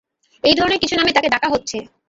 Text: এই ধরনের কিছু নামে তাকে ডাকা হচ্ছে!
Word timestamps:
এই 0.43 0.55
ধরনের 0.57 0.81
কিছু 0.81 0.95
নামে 0.97 1.11
তাকে 1.13 1.29
ডাকা 1.33 1.47
হচ্ছে! 1.49 1.77